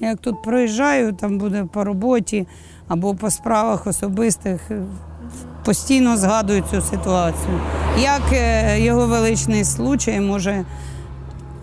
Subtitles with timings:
[0.00, 2.46] Як тут проїжджаю, там буде по роботі
[2.88, 4.82] або по справах особистих, е,
[5.64, 7.60] постійно згадую цю ситуацію.
[8.00, 10.64] Як е, його величний случай може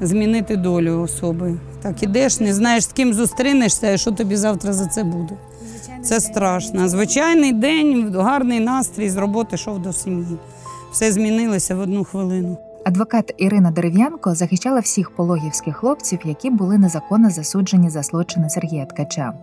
[0.01, 1.53] змінити долю особи.
[1.81, 5.33] Так ідеш, не знаєш, з ким зустрінешся, і що тобі завтра за це буде.
[6.04, 6.90] Це страшно.
[6.90, 10.38] Звичайний день, гарний настрій з роботи йшов до сім'ї.
[10.92, 12.58] Все змінилося в одну хвилину.
[12.86, 19.34] Адвокат Ірина Дерев'янко захищала всіх пологівських хлопців, які були незаконно засуджені за злочини Сергія Ткача.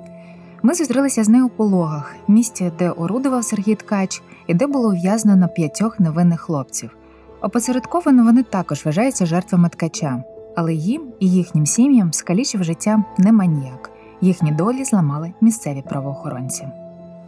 [0.63, 5.49] Ми зустрілися з нею у пологах, місті, де орудував Сергій Ткач, і де було ув'язнено
[5.49, 6.97] п'ятьох невинних хлопців.
[7.41, 10.25] Опосередковано вони також вважаються жертвами ткача,
[10.57, 13.91] але їм і їхнім сім'ям скалічив життя не маніяк.
[14.21, 16.69] Їхні долі зламали місцеві правоохоронці.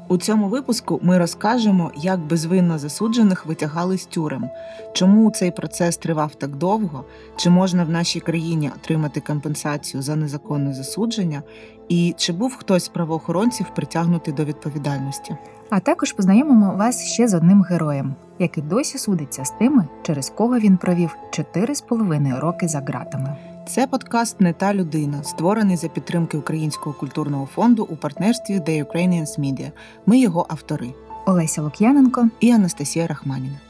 [0.09, 4.51] У цьому випуску ми розкажемо, як безвинно засуджених витягали з тюрем,
[4.93, 7.05] чому цей процес тривав так довго,
[7.37, 11.43] чи можна в нашій країні отримати компенсацію за незаконне засудження,
[11.89, 15.37] і чи був хтось з правоохоронців притягнутий до відповідальності.
[15.71, 20.59] А також познайомимо вас ще з одним героєм, який досі судиться з тими, через кого
[20.59, 23.37] він провів 4,5 роки за ґратами.
[23.67, 29.41] Це подкаст Не та людина, створений за підтримки Українського культурного фонду у партнерстві The Ukrainians
[29.41, 29.71] Media.
[30.07, 30.95] Ми його автори
[31.27, 33.61] Олеся Лук'яненко і Анастасія Рахманіна.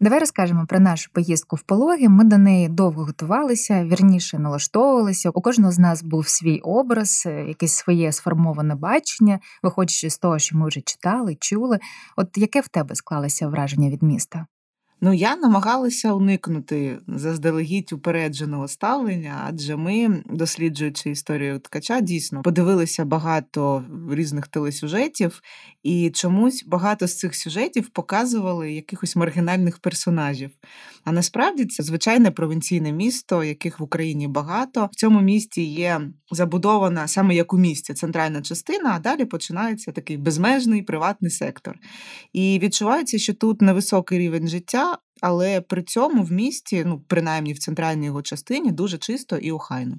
[0.00, 2.08] Давай розкажемо про нашу поїздку в пологи.
[2.08, 5.30] Ми до неї довго готувалися, вірніше налаштовувалися.
[5.30, 10.38] У кожного з нас був свій образ, е, якесь своє сформоване бачення, виходячи з того,
[10.38, 11.78] що ми вже читали, чули.
[12.16, 14.46] От яке в тебе склалося враження від міста?
[15.00, 23.84] Ну, я намагалася уникнути заздалегідь упередженого ставлення, адже ми, досліджуючи історію ткача, дійсно подивилися багато
[24.10, 25.42] різних телесюжетів,
[25.82, 30.50] і чомусь багато з цих сюжетів показували якихось маргінальних персонажів.
[31.04, 34.88] А насправді це звичайне провінційне місто, яких в Україні багато.
[34.92, 36.00] В цьому місті є
[36.30, 41.78] забудована саме як у місті центральна частина, а далі починається такий безмежний приватний сектор.
[42.32, 44.87] І відчувається, що тут невисокий рівень життя
[45.20, 49.96] але при цьому в місті, ну принаймні в центральній його частині, дуже чисто і охайно.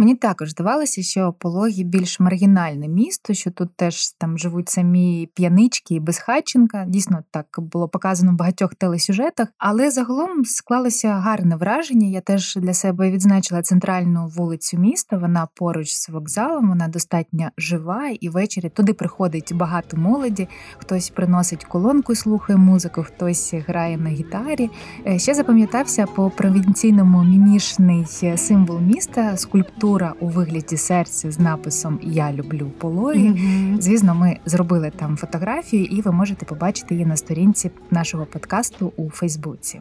[0.00, 5.94] Мені також здавалося, що пологі більш маргінальне місто, що тут теж там живуть самі п'янички
[5.94, 6.84] і безхатченка.
[6.88, 12.08] Дійсно, так було показано в багатьох телесюжетах, але загалом склалося гарне враження.
[12.08, 15.18] Я теж для себе відзначила центральну вулицю міста.
[15.18, 20.48] Вона поруч з вокзалом, вона достатньо жива, і ввечері туди приходить багато молоді.
[20.78, 24.70] Хтось приносить колонку, слухає музику, хтось грає на гітарі.
[25.06, 28.06] Е, ще запам'ятався по провінційному мімішний
[28.36, 33.18] символ міста скульптура скульптура у вигляді серця з написом Я люблю пологи.
[33.18, 33.80] Mm-hmm.
[33.80, 39.10] Звісно, ми зробили там фотографію, і ви можете побачити її на сторінці нашого подкасту у
[39.10, 39.80] Фейсбуці.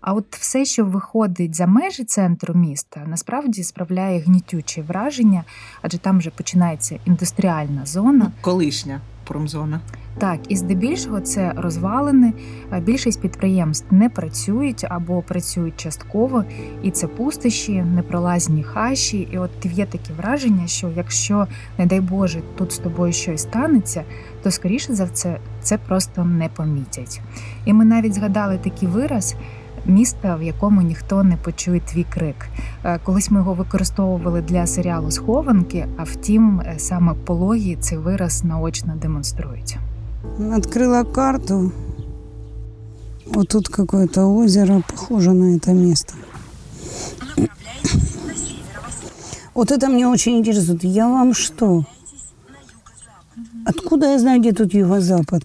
[0.00, 5.44] А от все, що виходить за межі центру міста, насправді справляє гнітюче враження,
[5.82, 8.32] адже там вже починається індустріальна зона.
[8.40, 9.80] Колишня промзона.
[10.18, 12.32] Так, і здебільшого це розвалини.
[12.82, 16.44] Більшість підприємств не працюють або працюють частково,
[16.82, 19.28] і це пустощі, непролазні хащі.
[19.32, 21.46] І от є таке враження, що якщо,
[21.78, 24.04] не дай Боже, тут з тобою щось станеться,
[24.42, 27.20] то скоріше за все це просто не помітять.
[27.64, 29.34] І ми навіть згадали такий вираз.
[29.86, 32.48] Міста, в якому ніхто не почує твій крик.
[33.04, 38.94] Колись ми його використовували для серіалу Схованки, а втім, е, саме пологі цей вираз наочно
[38.96, 39.78] демонструють.
[40.52, 41.72] Открыла карту.
[43.26, 46.14] Вот тут какое-то озеро, похоже на это место.
[49.54, 50.84] Вот это мне очень интересует.
[50.84, 51.84] Я вам что?
[53.64, 55.44] Откуда я знаю, где тут юго-запад?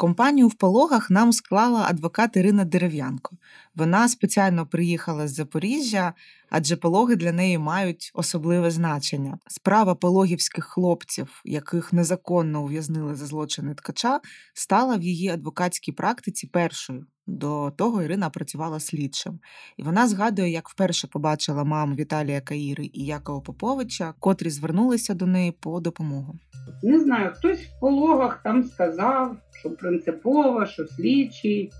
[0.00, 3.36] Компанію в пологах нам склала адвокат Ірина Дерев'янко.
[3.74, 6.12] Вона спеціально приїхала з Запоріжжя,
[6.50, 9.38] адже пологи для неї мають особливе значення.
[9.46, 14.20] Справа пологівських хлопців, яких незаконно ув'язнили за злочини ткача,
[14.54, 17.06] стала в її адвокатській практиці першою.
[17.26, 19.40] До того Ірина працювала слідчим,
[19.76, 25.26] і вона згадує, як вперше побачила маму Віталія Каїри і Якова Поповича, котрі звернулися до
[25.26, 26.38] неї по допомогу.
[26.82, 31.72] Не знаю, хтось в пологах там сказав, що принципово, що слідчий.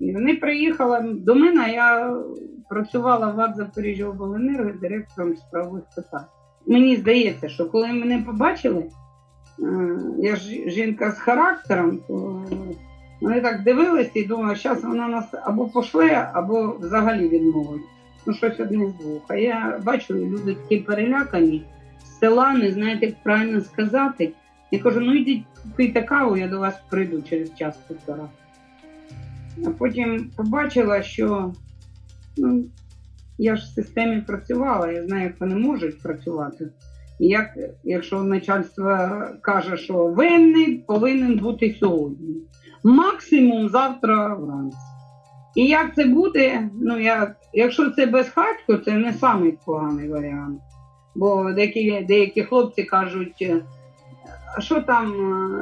[0.00, 2.16] І вони приїхали до мене, я
[2.68, 6.24] працювала в АД Запоріжжя обленерго директором справових питань.
[6.66, 8.84] Мені здається, що коли мене побачили,
[9.62, 12.44] е, я ж жінка з характером, то
[13.20, 17.82] вони так дивилися і думали, зараз вона нас або пошле, або взагалі відмовить.
[18.26, 19.22] Ну, щось одне з двох.
[19.28, 21.64] А я бачу, люди такі перелякані,
[22.04, 24.32] з села не знаєте, як правильно сказати.
[24.70, 25.44] Я кажу, ну йдіть
[25.76, 28.28] пийте каву, я до вас прийду через час півтора.
[29.66, 31.52] А потім побачила, що
[32.36, 32.64] ну,
[33.38, 36.68] я ж в системі працювала, я знаю, як вони можуть працювати.
[37.20, 37.46] І як,
[37.84, 42.36] якщо начальство каже, що винний повинен бути сьогодні,
[42.84, 44.76] максимум завтра вранці.
[45.54, 50.60] І як це буде, ну як, якщо це безхатько, це не самий поганий варіант.
[51.14, 53.48] Бо деякі, деякі хлопці кажуть,
[54.60, 55.12] що там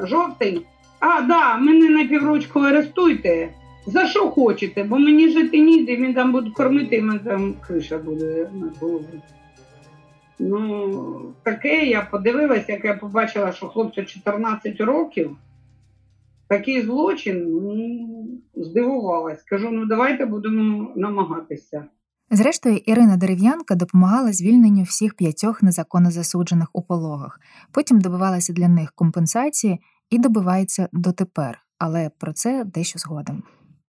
[0.03, 0.65] е, жовтий?
[0.99, 3.49] А, да, мене на піврочку арестуйте.
[3.85, 4.83] За що хочете?
[4.83, 9.21] Бо мені жити ніде, він там буде кормити, і мене там криша буде на голову.
[10.39, 15.37] Ну, таке я подивилася, як я побачила, що хлопцю 14 років.
[16.47, 18.07] Такий злочин, ну,
[18.55, 19.43] здивувалась.
[19.43, 21.85] Кажу, ну давайте будемо намагатися.
[22.31, 27.39] Зрештою, Ірина Дерев'янка допомагала звільненню всіх п'ятьох незаконно засуджених у пологах.
[27.71, 29.79] Потім добивалася для них компенсації
[30.09, 31.59] і добивається дотепер.
[31.79, 33.43] Але про це дещо згодом.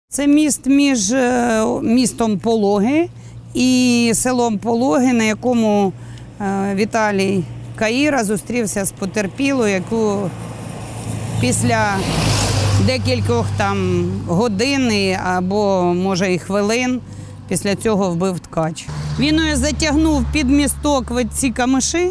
[0.08, 3.08] Це міст між е, містом Пологи
[3.55, 5.93] і селом Пологи, на якому
[6.40, 7.44] е, Віталій
[7.76, 10.31] Каїра зустрівся з потерпілою, яку
[11.40, 11.96] після
[12.87, 17.00] декількох там годин або може і хвилин
[17.48, 18.87] після цього вбив ткач.
[19.19, 22.10] Він її затягнув під місток в ці камиші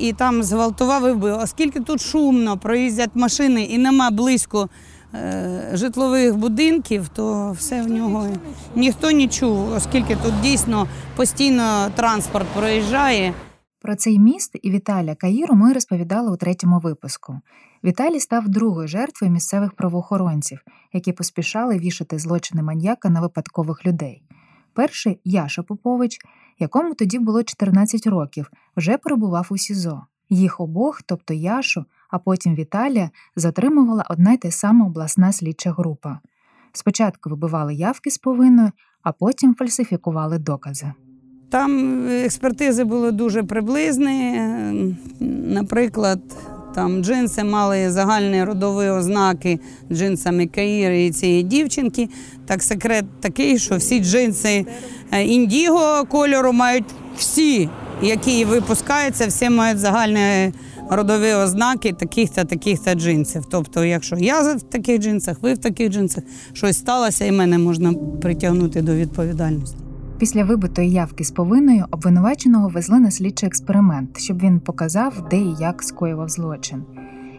[0.00, 1.38] і там зґвалтував і вбив.
[1.38, 4.68] Оскільки тут шумно, проїздять машини і нема близько
[5.14, 8.26] е, житлових будинків, то все в нього
[8.74, 10.86] ніхто не чув, оскільки тут дійсно
[11.16, 13.34] постійно транспорт проїжджає.
[13.82, 17.40] Про цей міст і Віталія Каїру ми розповідали у третьому випуску.
[17.84, 20.60] Віталій став другою жертвою місцевих правоохоронців,
[20.92, 24.22] які поспішали вішати злочини маньяка на випадкових людей.
[24.72, 26.18] Перший Яша Попович,
[26.58, 30.06] якому тоді було 14 років, вже перебував у СІЗО.
[30.30, 36.20] Їх обох, тобто Яшу, а потім Віталія, затримувала одна й та сама обласна слідча група.
[36.72, 38.70] Спочатку вибивали явки з повинною,
[39.02, 40.92] а потім фальсифікували докази.
[41.50, 44.36] Там експертизи були дуже приблизні.
[44.36, 44.96] Е,
[45.46, 46.20] Наприклад,
[46.74, 49.60] там джинси мали загальні родові ознаки
[49.92, 52.08] джинсами Каїри і цієї дівчинки.
[52.46, 54.66] Так секрет такий, що всі джинси
[55.12, 56.84] е, індіго кольору мають
[57.16, 57.68] всі,
[58.02, 60.52] які випускаються, всі мають загальні
[60.90, 63.44] родові ознаки таких-то, таких-то джинсів.
[63.50, 67.94] Тобто, якщо я в таких джинсах, ви в таких джинсах, щось сталося, і мене можна
[68.20, 69.76] притягнути до відповідальності.
[70.20, 75.54] Після вибитої явки з повинною обвинуваченого везли на слідчий експеримент, щоб він показав, де і
[75.60, 76.84] як скоював злочин.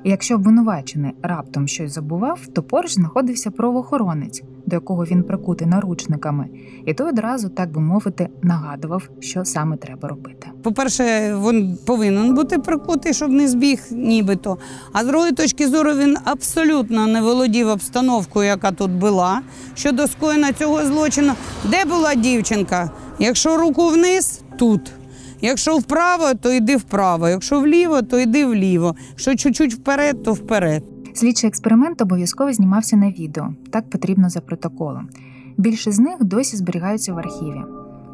[0.03, 6.47] І якщо обвинувачений раптом щось забував, то поруч знаходився правоохоронець, до якого він прикутий наручниками,
[6.85, 10.47] і той одразу, так би мовити, нагадував, що саме треба робити.
[10.63, 14.57] По-перше, він повинен бути прикутий, щоб не збіг, нібито.
[14.93, 19.41] А з другої точки зору він абсолютно не володів обстановкою, яка тут була
[19.75, 21.33] щодо скоєння цього злочину.
[21.71, 22.91] Де була дівчинка?
[23.19, 24.93] Якщо руку вниз, тут.
[25.41, 27.29] Якщо вправо, то йди вправо.
[27.29, 28.95] Якщо вліво, то йди вліво.
[29.09, 30.83] Якщо чуть-чуть вперед, то вперед.
[31.13, 35.09] Слідчий експеримент обов'язково знімався на відео, так потрібно за протоколом.
[35.57, 37.61] Більше з них досі зберігаються в архіві.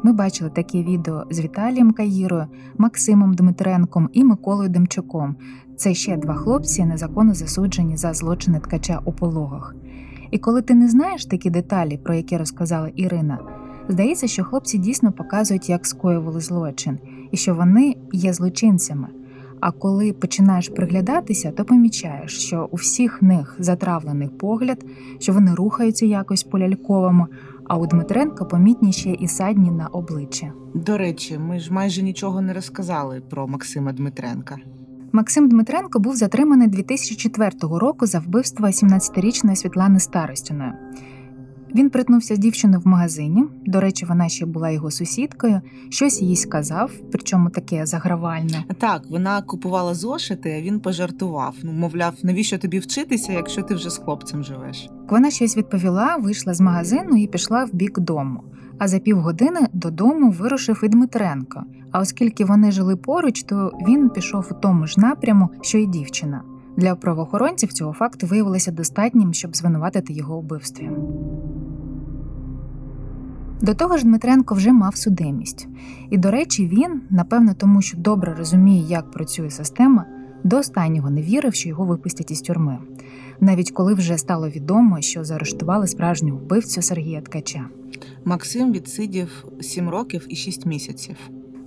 [0.02, 2.46] Ми бачили такі відео з Віталієм Каїрою,
[2.78, 5.36] Максимом Дмитренком і Миколою Демчуком.
[5.76, 9.74] Це ще два хлопці, незаконно засуджені за злочини ткача у пологах.
[10.30, 13.38] І коли ти не знаєш такі деталі, про які розказала Ірина,
[13.88, 16.98] здається, що хлопці дійсно показують, як скоювали злочин,
[17.30, 19.08] і що вони є злочинцями.
[19.60, 24.84] А коли починаєш приглядатися, то помічаєш, що у всіх них затравлений погляд,
[25.18, 27.26] що вони рухаються якось по-ляльковому,
[27.64, 30.52] а у Дмитренка помітні ще і садні на обличчі.
[30.74, 34.56] До речі, ми ж майже нічого не розказали про Максима Дмитренка.
[35.12, 40.72] Максим Дмитренко був затриманий 2004 року за вбивство 17-річної Світлани Старостіної.
[41.74, 43.44] Він притнувся з дівчиною в магазині.
[43.66, 45.60] До речі, вона ще була його сусідкою,
[45.90, 48.64] щось їй сказав, причому таке загравальне.
[48.78, 51.54] Так, вона купувала зошити, а він пожартував.
[51.62, 54.90] Ну, мовляв, навіщо тобі вчитися, якщо ти вже з хлопцем живеш?
[55.08, 58.42] Вона щось відповіла, вийшла з магазину і пішла в бік дому.
[58.78, 61.64] А за півгодини додому вирушив і Дмитренко.
[61.92, 66.42] А оскільки вони жили поруч, то він пішов у тому ж напряму, що й дівчина.
[66.76, 70.90] Для правоохоронців цього факту виявилося достатнім, щоб звинуватити його вбивстві.
[73.62, 75.68] До того ж, Дмитренко вже мав судимість.
[76.10, 80.04] І, до речі, він, напевно, тому що добре розуміє, як працює система,
[80.44, 82.78] До останнього не вірив, що його випустять із тюрми,
[83.40, 87.64] навіть коли вже стало відомо, що заарештували справжнього вбивцю Сергія Ткача.
[88.24, 91.16] Максим відсидів 7 років і 6 місяців.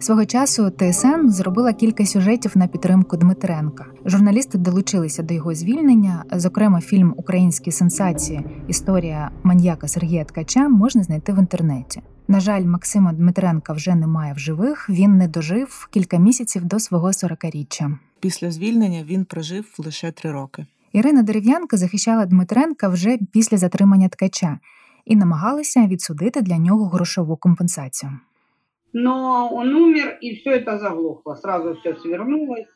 [0.02, 3.86] Свого часу ТСН зробила кілька сюжетів на підтримку Дмитренка.
[4.06, 6.24] Журналісти долучилися до його звільнення.
[6.32, 12.02] Зокрема, фільм Українські сенсації Історія маньяка Сергія Ткача можна знайти в інтернеті.
[12.28, 14.90] На жаль, Максима Дмитренка вже немає в живих.
[14.90, 17.98] Він не дожив кілька місяців до свого 40-річчя.
[18.20, 20.66] Після звільнення він прожив лише 3 роки.
[20.94, 24.60] Ірина Дерев'янка захищала Дмитренка вже після затримання ткача
[25.06, 28.12] і намагалася відсудити для нього грошову компенсацію.
[28.94, 31.36] Но он умер, и все это заглохло.
[31.36, 32.68] Сразу все свернулось.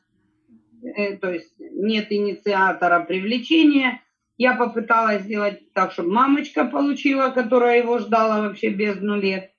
[0.84, 4.02] Э, То есть нет инициатора привлечения.
[4.38, 9.52] Я попыталась сделать так, чтобы мамочка получила, которая его ждала вообще бездну лет.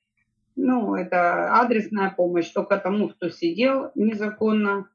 [0.54, 4.88] Ну, это адресная помощь только тому, кто сидел незаконно.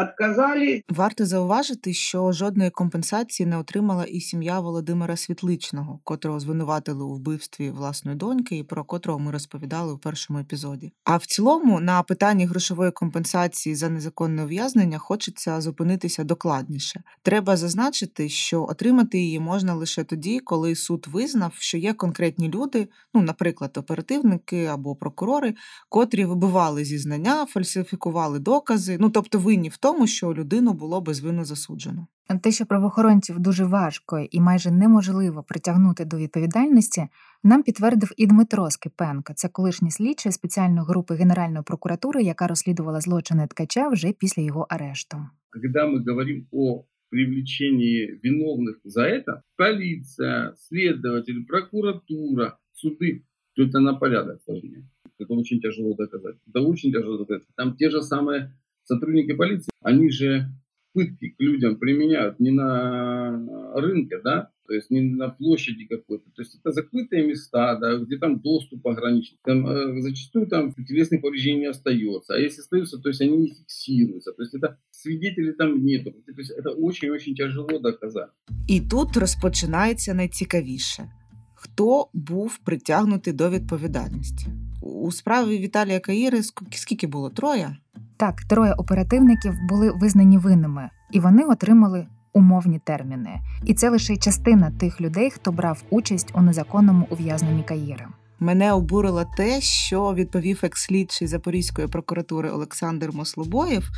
[0.00, 0.82] Отказались.
[0.88, 7.70] Варто зауважити, що жодної компенсації не отримала і сім'я Володимира Світличного, котрого звинуватили у вбивстві
[7.70, 10.92] власної доньки, і про котрого ми розповідали у першому епізоді.
[11.04, 17.02] А в цілому на питанні грошової компенсації за незаконне ув'язнення хочеться зупинитися докладніше.
[17.22, 22.88] Треба зазначити, що отримати її можна лише тоді, коли суд визнав, що є конкретні люди,
[23.14, 25.54] ну, наприклад, оперативники або прокурори,
[25.88, 32.07] котрі вибивали зізнання, фальсифікували докази, ну тобто винні в тому, що людину було безвинно засуджено.
[32.41, 37.07] Те, що правоохоронців дуже важко і майже неможливо притягнути до відповідальності,
[37.43, 39.33] нам підтвердив і Дмитро Скипенко.
[39.33, 45.17] Це колишній слідчий спеціальної групи Генеральної прокуратури, яка розслідувала злочини ткача вже після його арешту.
[45.55, 53.93] когда мы говорим о привлечении виновных за это, полиция, следователь, прокуратура, суды, то это на
[53.93, 54.85] порядок сложнее.
[55.17, 56.35] Это очень тяжело доказать.
[56.45, 57.47] Это очень тяжело доказать.
[57.55, 58.51] Там те же самые
[58.89, 60.49] сотрудники полиции, они же
[60.93, 66.23] пытки к людям применяют не на рынке, да, то есть не на площади какой-то.
[66.35, 69.35] То есть это закрытые места, да, где там доступ ограничен.
[69.43, 72.33] Там, э, зачастую там телесных повреждений не остается.
[72.33, 74.31] А если остаются, то есть они не фиксируются.
[74.31, 76.11] То есть это свидетелей там нету.
[76.11, 78.29] То есть это очень-очень тяжело доказать.
[78.67, 81.11] І тут розпочинається найцікавіше:
[81.55, 84.47] хто був притягнутий до відповідальності?
[84.81, 87.29] У справі Віталія Каїри ск- скільки було?
[87.29, 87.77] Троє?
[88.20, 93.40] Так, троє оперативників були визнані винними, і вони отримали умовні терміни.
[93.66, 98.06] І це лише частина тих людей, хто брав участь у незаконному ув'язненні Каїри.
[98.40, 103.90] Мене обурило те, що відповів екс-слідчий Запорізької прокуратури Олександр Мослобоєв,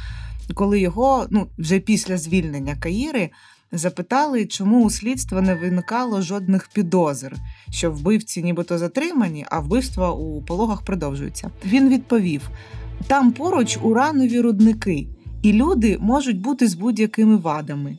[0.55, 3.31] коли його, ну вже після звільнення Каїри,
[3.73, 7.37] запитали, чому у слідства не виникало жодних підозр,
[7.71, 11.51] що вбивці нібито затримані, а вбивства у пологах продовжуються.
[11.65, 12.51] Він відповів:
[13.07, 15.07] там поруч уранові рудники,
[15.43, 17.97] і люди можуть бути з будь-якими вадами.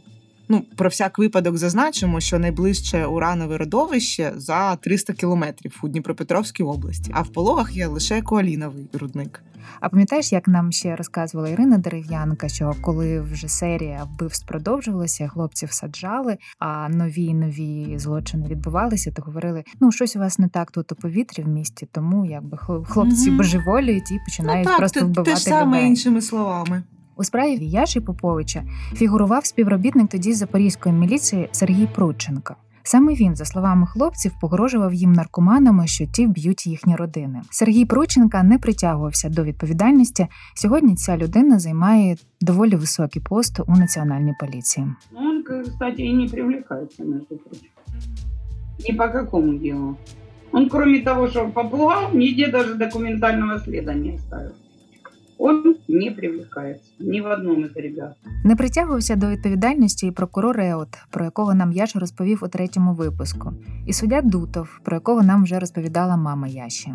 [0.49, 7.11] Ну, про всяк випадок зазначимо, що найближче уранове родовище за 300 кілометрів у Дніпропетровській області,
[7.13, 9.43] а в пологах є лише коаліновий рудник.
[9.79, 15.71] А пам'ятаєш, як нам ще розказувала Ірина Дерев'янка, що коли вже серія вбивств продовжувалася, хлопців
[15.71, 20.91] саджали, а нові нові злочини відбувалися, то говорили: ну щось у вас не так тут
[20.91, 23.37] у повітрі в місті, тому якби хл- хлопці Мгм.
[23.37, 25.89] божеволюють і починають ну, так, просто вбивати те ж саме людей.
[25.89, 26.83] іншими словами.
[27.15, 32.55] У справі Яші Поповича фігурував співробітник тоді запорізької міліції Сергій Прудченко.
[32.85, 37.41] Саме він, за словами хлопців, погрожував їм наркоманами, що ті вб'ють їхні родини.
[37.49, 40.27] Сергій Прудченка не притягувався до відповідальності.
[40.55, 44.87] Сьогодні ця людина займає доволі високий пост у національній поліції.
[45.15, 47.69] Он, кстати, и не привлекается, между прочим.
[48.89, 49.95] Ни по какому делу.
[50.51, 54.51] Он, кроме того, что попугал, нигде даже документального следа не оставил.
[55.45, 58.15] Он не привлекается ни в одном из ребят.
[58.43, 63.53] Не притягувався до відповідальності і прокурор Реот, про якого нам Яша розповів у третьому випуску,
[63.85, 66.93] і суддя Дутов, про якого нам вже розповідала мама Яші.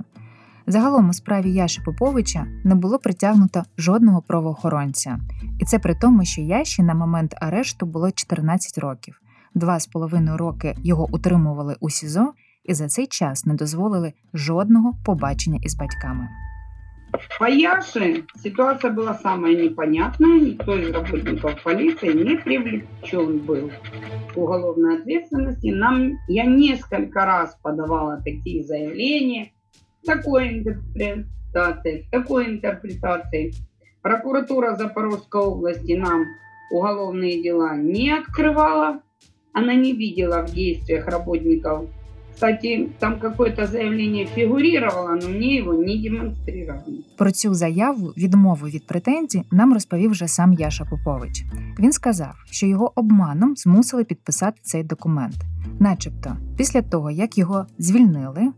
[0.67, 5.19] Загалом у справі Яші Поповича не було притягнуто жодного правоохоронця,
[5.61, 9.21] і це при тому, що Яші на момент арешту було 14 років.
[9.55, 12.33] Два з половиною роки його утримували у СІЗО,
[12.65, 16.29] і за цей час не дозволили жодного побачення із батьками.
[17.41, 20.41] Яше ситуация была самая непонятная.
[20.41, 23.71] Никто из работников полиции не привлечен был
[24.33, 25.69] к уголовной ответственности.
[25.69, 29.53] Нам, я несколько раз подавала такие заявления,
[30.05, 33.55] такой интерпретации, такой интерпретации.
[34.03, 36.27] Прокуратура Запорожской области нам
[36.71, 39.01] уголовные дела не открывала.
[39.53, 41.89] Она не видела в действиях работников
[42.39, 46.99] Кстати, там какое-то заявление фігурувало, але мені його не демонстрировали.
[47.17, 51.45] Про цю заяву відмову від претензій нам розповів вже сам Яша Попович.
[51.79, 55.37] Він сказав, що його обманом змусили підписати цей документ,
[55.81, 58.53] начебто, після того як його звільнили.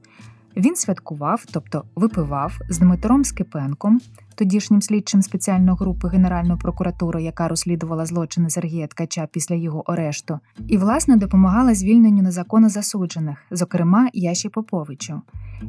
[0.56, 4.00] Він святкував, тобто випивав з Дмитром Скипенком,
[4.34, 10.78] тодішнім слідчим спеціальної групи Генеральної прокуратури, яка розслідувала злочини Сергія Ткача після його арешту, і
[10.78, 15.22] власне допомагала звільненню незаконно засуджених, зокрема Яші Поповичу.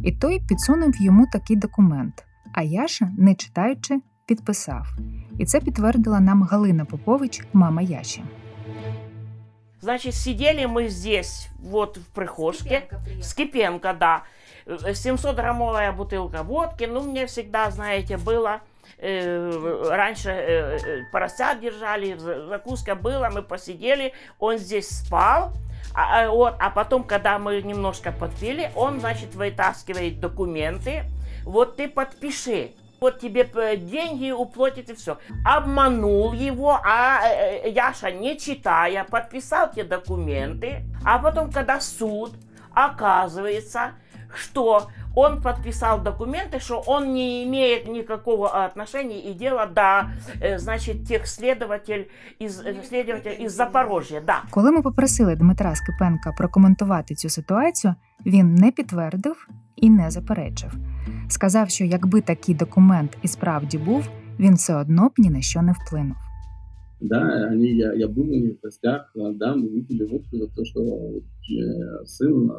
[0.04, 2.26] І той підсунув йому такий документ.
[2.54, 4.88] А Яша, не читаючи, підписав.
[5.40, 8.24] І це підтвердила нам Галина Попович, мама Яші.
[9.82, 12.84] Значит, сидели мы здесь, вот в прихожке.
[13.22, 14.24] Скипенко, да.
[14.66, 16.86] Э, 700-граммовая бутылка водки.
[16.86, 18.62] Ну, мне всегда, знаете, было...
[18.98, 25.54] э, раньше э, э, поросят держали, за- закуска была, мы посидели, он здесь спал.
[25.94, 31.04] А, вот, а потом, когда мы немножко подпили, он, значит, вытаскивает документы.
[31.44, 32.72] Вот ты подпиши.
[33.02, 35.18] Вот тебе э, деньги уплатят и все.
[35.44, 40.84] Обманул его, а э, э, Яша, не читая, подписал те документы.
[41.04, 42.32] А потом, когда суд,
[42.74, 43.94] оказывается,
[44.35, 51.07] что он подписал документы, что он не имеет никакого отношения и дела до, э, значит,
[51.09, 54.43] тех следователь из, э, следователь из Запорожья, да.
[54.51, 57.95] Коли ми попросили Дмитра Скипенка прокоментувати цю ситуацію,
[58.27, 60.73] він не підтвердив і не заперечив.
[61.29, 65.63] Сказав, що якби такий документ і справді був, він все одно б ні на що
[65.63, 66.17] не вплинув.
[67.01, 70.47] Да, они, я, я был у них в гостях, а, да, мы выпили водку за
[70.47, 72.51] то, что э, сын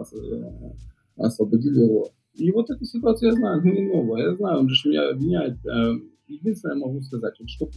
[1.17, 2.09] ос- э, освободил его.
[2.35, 5.57] И вот эту ситуацию я знаю, не новая, я знаю, он же меня обвиняет.
[5.67, 5.95] Э,
[6.29, 7.69] Единственное, я могу сказать, вот что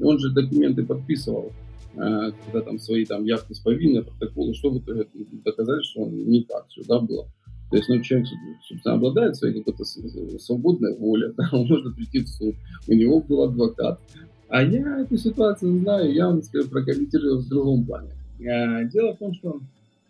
[0.00, 1.52] он же документы подписывал,
[1.94, 5.06] э, когда там свои там явки с повинной, протоколы, что в итоге
[5.44, 7.28] доказали, что он не так все, да, было.
[7.70, 8.28] То есть, ну, человек,
[8.68, 12.54] собственно, обладает своей какой-то свободной волей, да, он может прийти в суд,
[12.88, 14.00] у него был адвокат,
[14.48, 18.10] а я эту ситуацию знаю, я вам скажу, прокомментирую в другом плане.
[18.40, 19.60] Э, Дело в том, что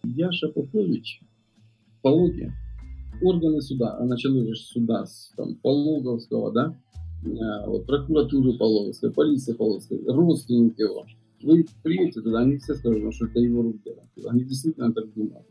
[0.04, 1.20] Яша Попович,
[2.01, 2.51] Пологи,
[3.21, 6.77] органы суда, а начали же с суда с там, Пологовского, да,
[7.23, 11.05] э, вот, прокуратуры Пологовской, полиции Пологовской, родственники его.
[11.43, 14.03] Вы приедете туда, они все скажут, ну, что это его рук дело.
[14.29, 15.45] Они действительно так думают.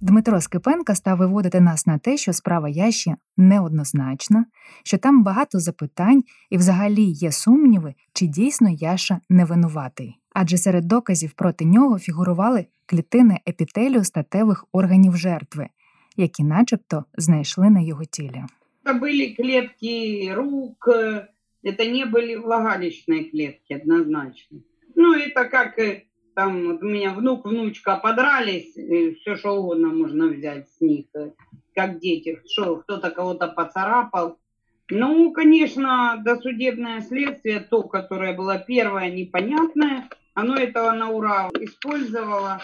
[0.00, 4.44] Дмитро Скипенка став виводити нас на те, що справа Яші неоднозначна,
[4.84, 10.14] що там багато запитань і взагалі є сумніви, чи дійсно Яша не винуватий.
[10.34, 15.68] Адже серед доказів проти нього фігурували клітини епітелію статевих органів жертви,
[16.16, 18.44] які начебто знайшли на його тілі.
[18.84, 21.26] Это были клетки рук, э,
[21.62, 24.60] это не были влагалищные клетки однозначно.
[24.94, 28.72] Ну, это как э, там вот у меня внук, внучка подрались,
[29.20, 31.32] все что угодно можно взять с них, э,
[31.74, 34.38] как дети, что кто-то кого-то поцарапал.
[34.90, 42.61] Ну, конечно, досудебное следствие, то, которое было первое, непонятное, оно этого на ура использовало.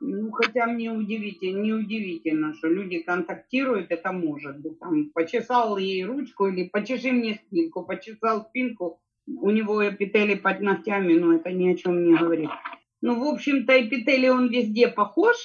[0.00, 4.78] Ну, хотя мне удивительно, неудивительно, что люди контактируют, это может быть.
[4.78, 11.14] Там, почесал ей ручку или почеши мне спинку, почесал спинку, у него эпителий под ногтями,
[11.14, 12.50] но это ни о чем не говорит.
[13.00, 15.36] Ну, в общем-то, эпителий он везде похож,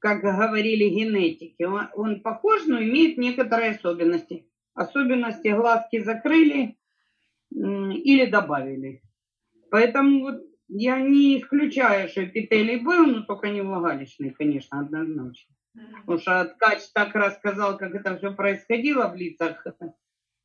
[0.00, 1.62] как говорили генетики.
[1.62, 4.46] Он, он похож, но имеет некоторые особенности.
[4.74, 6.76] Особенности глазки закрыли
[7.50, 9.03] или добавили.
[9.73, 15.55] Поэтому вот я не исключаю, что эпителий был, но только не влагалищный, конечно, однозначно.
[16.01, 19.65] Потому что ткач так рассказал, как это все происходило в лицах,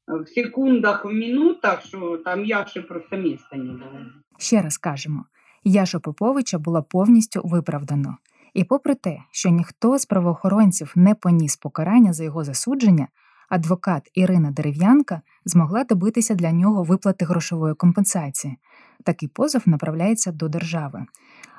[0.07, 4.13] в секундах, в минутах, что там Яши просто места не было.
[4.39, 5.25] Ще раз кажемо:
[5.65, 8.17] Яшу Поповича було повністю виправдано.
[8.55, 13.09] І попри те, що ніхто з правоохоронців не поніс покарання за його засудження,
[13.49, 18.57] адвокат Ірина Дерев'янка змогла добитися для нього виплати грошової компенсації.
[19.04, 21.06] Такий позов направляється до держави,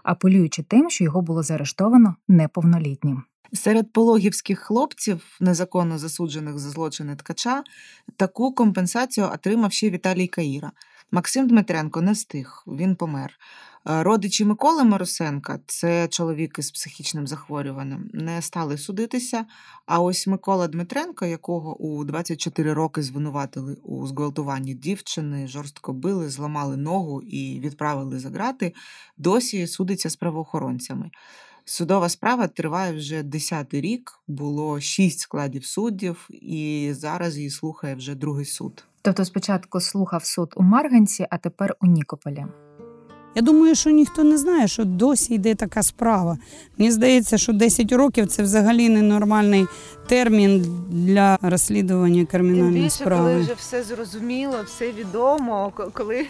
[0.03, 3.23] апелюючи тим, що його було заарештовано неповнолітнім.
[3.53, 7.63] Серед пологівських хлопців, незаконно засуджених за злочини ткача,
[8.17, 10.73] таку компенсацію отримав ще Віталій Каїра.
[11.11, 13.39] Максим Дмитренко не встиг, він помер.
[13.85, 19.45] Родичі Миколи Марусенка, це чоловік із психічним захворюванням, не стали судитися.
[19.87, 26.77] А ось Микола Дмитренко, якого у 24 роки звинуватили у зґвалтуванні дівчини, жорстко били, зламали
[26.77, 28.75] ногу і відправили за грати,
[29.19, 31.11] досі судиться з правоохоронцями.
[31.65, 38.15] Судова справа триває вже 10-й рік, було 6 складів суддів, і зараз її слухає вже
[38.15, 38.85] другий суд.
[39.03, 42.45] Тобто спочатку слухав суд у Марганці, а тепер у Нікополі.
[43.35, 46.39] Я думаю, що ніхто не знає, що досі йде така справа.
[46.79, 49.67] Мені здається, що 10 років це взагалі ненормальний
[50.07, 53.31] термін для розслідування кримінальної більше, справи.
[53.31, 56.27] коли вже все зрозуміло, все відомо, коли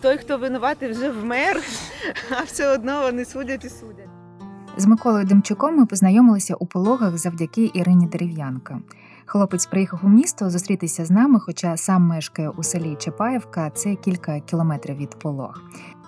[0.00, 1.62] той, хто винуватий, вже вмер,
[2.40, 4.08] а все одно вони судять і судять.
[4.76, 8.80] З Миколою Демчуком ми познайомилися у пологах завдяки Ірині Дерев'янко.
[9.26, 14.40] Хлопець приїхав у місто зустрітися з нами, хоча сам мешкає у селі Чапаєвка, це кілька
[14.40, 15.60] кілометрів від полог.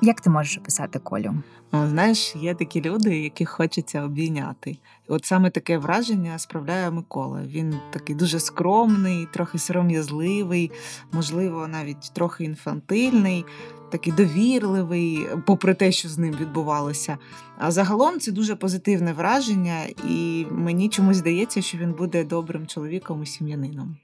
[0.05, 1.35] Як ти можеш описати Колю?
[1.73, 4.79] Знаєш, є такі люди, яких хочеться обійняти.
[5.09, 7.43] От саме таке враження справляє Микола.
[7.47, 10.71] Він такий дуже скромний, трохи сором'язливий,
[11.13, 13.45] можливо, навіть трохи інфантильний,
[13.91, 17.19] такий довірливий, попри те, що з ним відбувалося.
[17.59, 23.23] А загалом це дуже позитивне враження, і мені чомусь здається, що він буде добрим чоловіком
[23.23, 23.97] і сім'янином.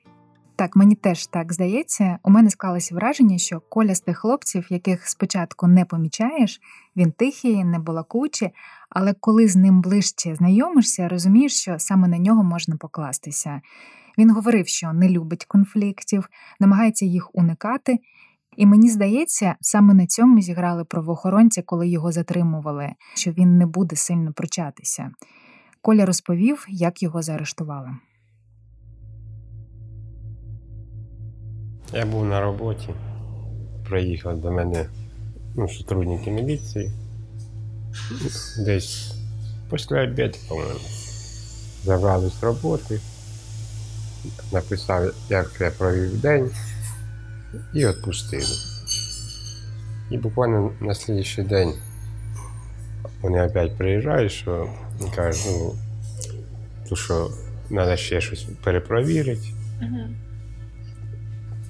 [0.59, 2.19] Так, мені теж так здається.
[2.23, 6.61] У мене склалося враження, що Коля з тих хлопців, яких спочатку не помічаєш,
[6.97, 8.51] він тихий, не балакучий,
[8.91, 13.61] але коли з ним ближче знайомишся, розумієш, що саме на нього можна покластися.
[14.19, 16.29] Він говорив, що не любить конфліктів,
[16.61, 17.99] намагається їх уникати.
[18.57, 23.97] І мені здається, саме на цьому зіграли правоохоронці, коли його затримували, що він не буде
[23.97, 25.11] сильно пручатися.
[25.83, 27.91] Коля розповів, як його заарештували.
[31.93, 32.89] Я був на роботі,
[33.89, 34.87] приїхав до мене
[35.55, 36.93] ну, сотрудники міліції.
[38.65, 39.15] Десь
[39.71, 40.81] після обіду, по-моєму.
[41.85, 43.01] Забрали з роботи,
[44.53, 46.51] написав, як я провів день,
[47.75, 48.57] і відпустили.
[50.11, 51.75] І буквально на слідчий день
[53.23, 54.71] вони опять приїжджають, що
[55.17, 55.75] кажуть, ну,
[56.89, 57.31] то що
[57.69, 59.49] треба ще щось перепровірити.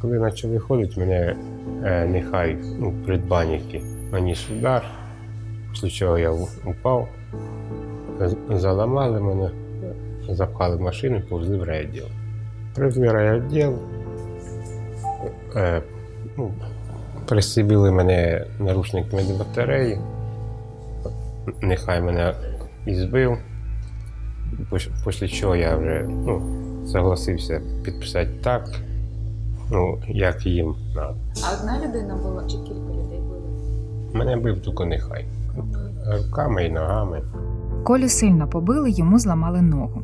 [0.00, 1.36] Коли почав виходити, мене
[1.84, 3.82] е, нехай ну, предбанники
[4.12, 4.84] наніс удар,
[5.70, 6.30] після чого я
[6.64, 7.08] упав,
[8.50, 9.50] заламали мене,
[10.28, 12.04] запхали в машину і повезли в райвідділ.
[12.74, 13.78] Привезли райвідділ,
[15.56, 15.82] е,
[16.36, 16.52] ну,
[17.28, 19.98] присибили мене наручниками до батареї,
[21.62, 22.34] нехай мене
[22.86, 23.38] і збив,
[25.04, 26.42] після чого я вже ну,
[26.86, 28.70] согласився підписати так
[29.70, 31.14] ну, як їм треба.
[31.44, 33.42] А одна людина була чи кілька людей було?
[34.14, 35.26] Мене бив тільки нехай.
[36.06, 37.22] Руками і ногами.
[37.84, 40.02] Колю сильно побили, йому зламали ногу.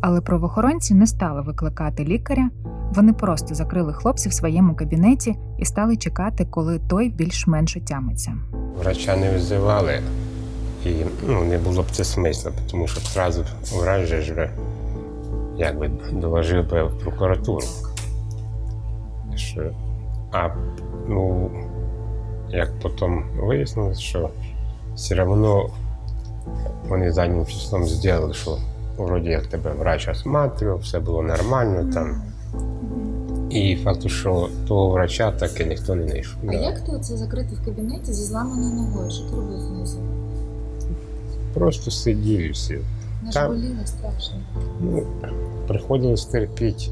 [0.00, 2.50] Але правоохоронці не стали викликати лікаря.
[2.94, 8.32] Вони просто закрили хлопця в своєму кабінеті і стали чекати, коли той більш-менш отямиться.
[8.78, 10.00] Врача не визивали,
[10.86, 10.90] і
[11.28, 13.44] ну, не було б це смисла, тому що одразу
[13.74, 14.50] врач же
[15.56, 17.66] якби доложив би в прокуратуру.
[19.38, 19.70] Що,
[20.32, 20.48] а
[21.08, 21.50] ну,
[22.50, 24.30] як потім вияснилось, що
[24.94, 25.70] все одно
[26.88, 28.58] вони заднім числом зробили, що
[28.96, 32.22] вроді як тебе врач осматривав, все було нормально там.
[33.50, 36.40] І факту, що того врача так і ніхто не знайшов.
[36.48, 39.10] А як ти оце закритий в кабінеті зі зламаною ногою?
[39.10, 39.98] Що ти робив внизу?
[41.54, 42.78] Просто сидів і все.
[43.22, 44.36] Не ж боліло страшно.
[44.80, 45.02] Ну,
[45.66, 46.84] приходилось терпіти.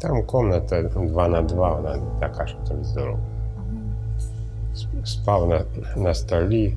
[0.00, 3.18] Там комната 2 на 2, вона не така, що там здорова.
[5.04, 5.64] Спав на,
[5.96, 6.76] на столі,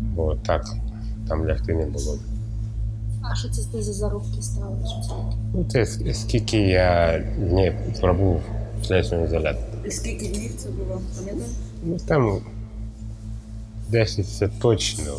[0.00, 0.64] бо так
[1.28, 2.18] там лягти не було.
[3.22, 4.76] А що це ти за зарубки стали?
[5.08, 5.14] Це?
[5.54, 8.40] Ну, це скільки я днів пробув
[8.80, 9.86] в слідчому ізоляторі.
[9.86, 11.00] І скільки днів це було?
[11.16, 11.50] Пам'ятаєш?
[11.84, 12.38] Ну, там
[13.90, 15.12] 10 це точно,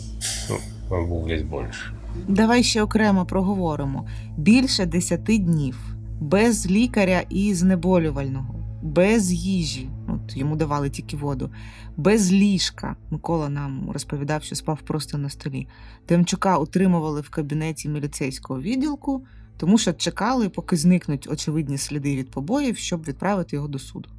[0.50, 0.56] ну,
[0.92, 1.94] мабуть, десь більше.
[2.28, 4.06] Давай ще окремо проговоримо.
[4.38, 5.93] Більше 10 днів
[6.24, 9.90] без лікаря і знеболювального, без їжі.
[10.08, 11.52] От йому давали тільки воду,
[11.98, 12.96] без ліжка.
[13.10, 15.68] Микола нам розповідав, що спав просто на столі.
[16.10, 19.26] Демчука утримували в кабінеті міліцейського відділку,
[19.58, 24.10] тому що чекали, поки зникнуть очевидні сліди від побоїв, щоб відправити його до суду.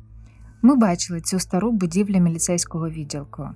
[0.62, 3.49] Ми бачили цю стару будівлю міліцейського відділку.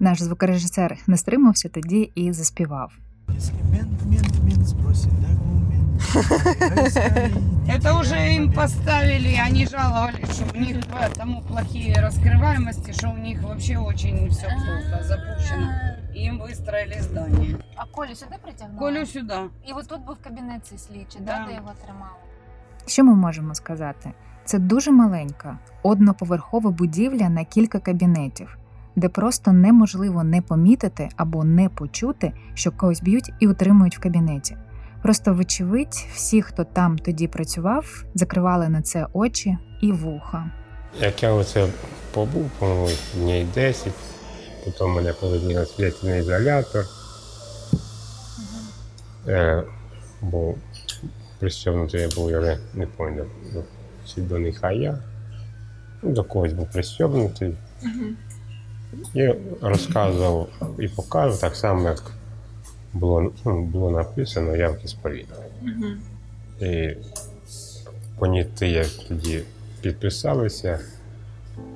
[0.00, 2.92] Наш звукорежисер не стримався тоді і заспівав.
[3.29, 5.27] Если мент, мент, мент спросит, да,
[5.69, 5.85] мент.
[7.67, 13.41] Это уже им поставили, они жаловались, что у них поэтому плохие раскрываемости, что у них
[13.41, 15.71] вообще очень все плохо запущено.
[16.15, 17.57] И им выстроили здание.
[17.75, 18.79] А Колю сюди притягнули?
[18.79, 19.43] Колю сюда.
[19.67, 21.31] І от тут був кабінет цей слідчий, Да.
[21.39, 21.45] да.
[21.47, 22.15] де його тримали?
[22.85, 24.11] Що ми можемо сказати?
[24.45, 28.57] Це дуже маленька, одноповерхова будівля на кілька кабінетів,
[29.00, 34.56] де просто неможливо не помітити або не почути, що когось б'ють і утримують в кабінеті.
[35.02, 40.50] Просто, вочевидь, всі, хто там тоді працював, закривали на це очі і вуха.
[41.00, 41.68] Як я оце
[42.14, 43.92] побув, по-моєму, днів 10,
[44.64, 46.84] потім мене повезли на слідчий ізолятор.
[49.28, 49.62] Е,
[50.22, 50.54] бо
[51.38, 53.30] пристегнутий я був, я не пам'ятаю,
[54.06, 54.98] чи до них, а я.
[56.02, 57.54] Ну, до когось був пристегнутий.
[59.14, 60.48] І розказував
[60.78, 62.12] і показував так само, як
[62.92, 65.44] було, ну, було написано, явки сповідав.
[66.60, 66.96] І
[68.18, 69.42] поняті, як тоді
[69.80, 70.80] підписалися,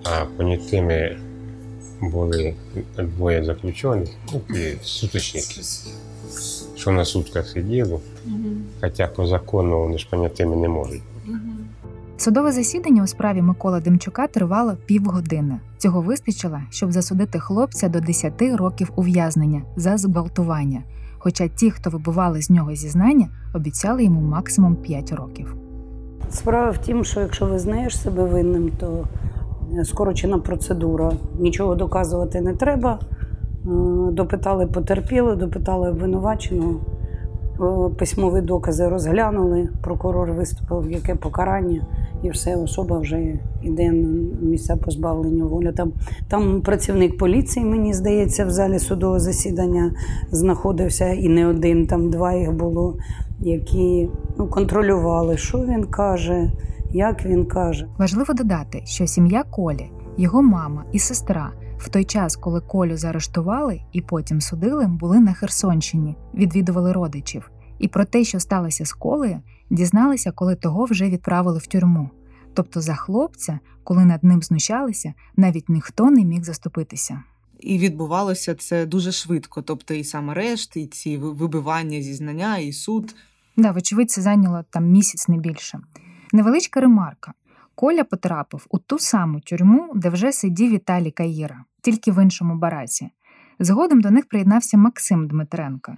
[0.04, 1.16] а понятими
[2.00, 2.54] були
[2.98, 5.60] двоє заключених, ну, і суточники,
[6.76, 7.98] що на сутках сиділи,
[8.80, 11.02] хоча по закону вони ж понятими не можуть.
[12.16, 15.60] Судове засідання у справі Миколи Демчука тривало півгодини.
[15.78, 20.82] Цього вистачило, щоб засудити хлопця до 10 років ув'язнення за зґвалтування.
[21.18, 25.54] Хоча ті, хто вибивали з нього зізнання, обіцяли йому максимум 5 років.
[26.30, 29.04] Справа в тім, що якщо визнаєш себе винним, то
[29.72, 31.12] е, скорочена процедура.
[31.38, 32.98] Нічого доказувати не треба.
[33.00, 33.68] Е,
[34.12, 36.80] Допитали потерпіли, допитали обвинуваченого,
[37.98, 41.86] письмові докази розглянули, прокурор виступив, яке покарання,
[42.24, 44.08] і все, особа вже йде на
[44.42, 45.72] місця позбавлення волі.
[45.76, 45.92] Там,
[46.28, 49.92] там працівник поліції, мені здається, в залі судового засідання
[50.30, 52.96] знаходився і не один, там два їх було,
[53.40, 54.08] які
[54.38, 56.52] ну, контролювали, що він каже,
[56.92, 57.88] як він каже.
[57.98, 63.80] Важливо додати, що сім'я Колі, його мама і сестра в той час, коли Колю заарештували
[63.92, 67.50] і потім судили, були на Херсонщині, відвідували родичів.
[67.78, 72.10] І про те, що сталося з Колею, дізналися, коли того вже відправили в тюрму.
[72.54, 77.22] Тобто за хлопця, коли над ним знущалися, навіть ніхто не міг заступитися.
[77.60, 79.62] І відбувалося це дуже швидко.
[79.62, 83.14] Тобто і сам арешт, і ці вибивання зізнання, і суд.
[83.56, 85.80] Да, вочевидь, це зайняло там місяць не більше.
[86.32, 87.32] Невеличка ремарка.
[87.74, 93.10] Коля потрапив у ту саму тюрму, де вже сидів Віталій Каїра, тільки в іншому бараці.
[93.58, 95.96] Згодом до них приєднався Максим Дмитренко.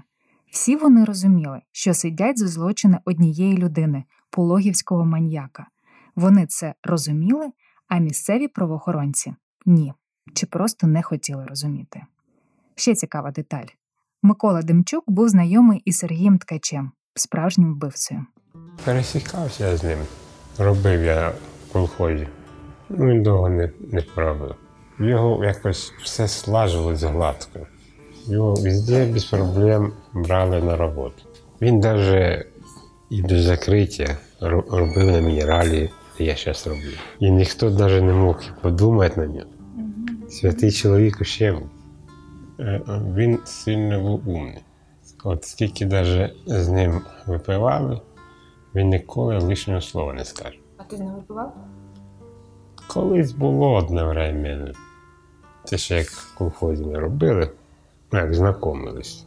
[0.57, 5.67] Всі вони розуміли, що сидять за злочини однієї людини пологівського маньяка.
[6.15, 7.51] Вони це розуміли,
[7.89, 9.35] а місцеві правоохоронці
[9.67, 9.93] ні,
[10.35, 12.03] чи просто не хотіли розуміти.
[12.75, 13.67] Ще цікава деталь:
[14.23, 18.27] Микола Демчук був знайомий із Сергієм Ткачем, справжнім вбивцею.
[18.85, 19.99] Пересікався з ним.
[20.59, 22.29] Робив я в колхозі.
[22.89, 24.55] Ну, він довго не, не пробив.
[24.99, 27.67] Його якось все слажувалось гладко.
[28.29, 31.23] Його везде без проблем брали на роботу.
[31.61, 32.47] Він навіть
[33.11, 36.97] і до закриття робив на мінералі, я зараз роблю.
[37.21, 39.47] І ніхто навіть не мог подумати на нього.
[40.29, 41.69] Святий чоловік ще був.
[42.61, 42.81] Е,
[43.17, 44.63] Він сильно був умний.
[45.25, 48.01] От скільки навіть з ним випивали,
[48.75, 50.59] він ніколи лишнього слова не скаже.
[50.77, 51.55] А ти ним випивав?
[52.87, 54.73] Колись було одне время.
[55.65, 57.51] Це ще як в колхозі ми робили,
[58.17, 59.27] ну, як знайомились.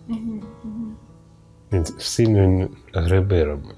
[1.71, 3.75] Він сильно гриби робив.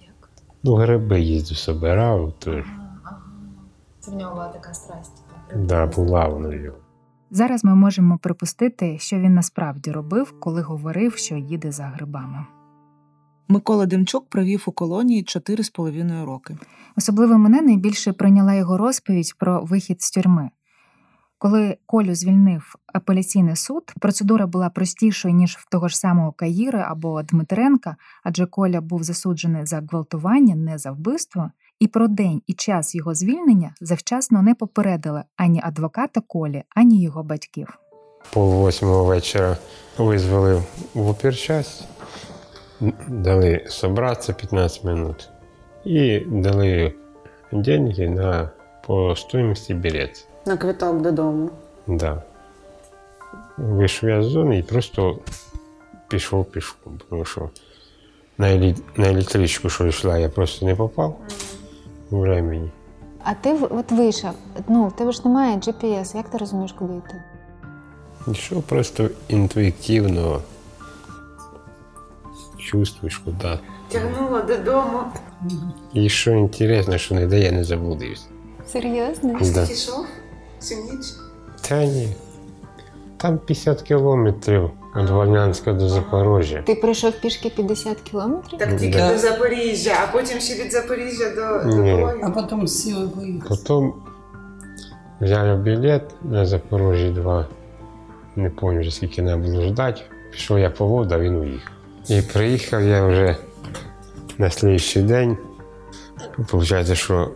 [0.00, 0.30] Як?
[0.62, 3.20] Ну, гриби їздив, собирав, то Ага.
[4.00, 5.24] Це в нього була така страсть.
[5.48, 6.78] так, да, була вона його.
[7.30, 12.46] Зараз ми можемо припустити, що він насправді робив, коли говорив, що їде за грибами.
[13.48, 16.56] Микола Демчук провів у колонії 4,5 роки.
[16.96, 20.50] Особливо мене найбільше прийняла його розповідь про вихід з тюрми.
[21.46, 27.22] Коли Колю звільнив апеляційний суд, процедура була простішою, ніж в того ж самого Каїри або
[27.22, 32.94] Дмитренка, адже Коля був засуджений за гвалтування, не за вбивство, і про день і час
[32.94, 37.78] його звільнення завчасно не попередили ані адвоката Колі, ані його батьків.
[38.32, 39.56] Пол восьмого вечора
[39.98, 40.62] визвали
[40.94, 41.88] в опірчасть,
[43.08, 45.30] дали собратися 15 минут
[45.84, 46.94] і дали
[47.52, 48.50] деньги на
[48.86, 50.28] по стоимості білет.
[50.46, 51.50] На квиток додому.
[51.86, 52.22] Да.
[53.58, 55.18] Вийшов я з зони і просто
[56.08, 57.50] пішов пішком, тому що
[58.38, 58.76] на, елі...
[58.96, 61.18] на електричку, що йшла, я просто не попав
[62.10, 62.70] у времені.
[63.24, 64.30] А ти в- от вийшов,
[64.68, 67.22] ну, в тебе ж немає GPS, як ти розумієш, куди йти?
[68.28, 70.42] Йшов просто інтуїтивно.
[72.58, 73.58] Чувствуєш, куди.
[73.88, 75.00] Тягнула додому.
[75.92, 78.24] І що інтересно, що ніде я не заблудився.
[78.66, 79.38] Серйозно?
[79.54, 79.66] Да.
[79.66, 80.06] Пішов
[80.66, 81.06] всю ніч.
[81.68, 82.08] Та ні.
[83.16, 86.62] Там 50 кілометрів від Вольнянська до Запорожжя.
[86.66, 88.58] Ти пройшов пішки 50 кілометрів?
[88.58, 89.12] Так тільки Да.
[89.12, 92.06] до Запоріжжя, а потім ще від Запоріжжя до, до Ні.
[92.22, 93.48] А потім сіли поїхали.
[93.48, 93.92] Потім
[95.20, 97.46] взяли білет на Запорожжі 2.
[98.36, 100.00] Не пам'ятаю, скільки треба було ждати.
[100.32, 101.72] Пішов я по воду, а він уїхав.
[102.08, 103.36] І приїхав я вже
[104.38, 105.36] на слідчий день.
[106.50, 107.30] Получається, що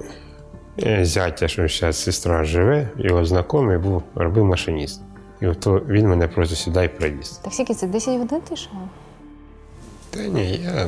[1.02, 5.02] зятя, що зараз сестра живе, його знайомий був, робив машиніст.
[5.40, 7.30] І от то він мене просто сюди і привіз.
[7.30, 8.72] Так скільки це 10 годин ти йшов?
[10.10, 10.86] Та ні, я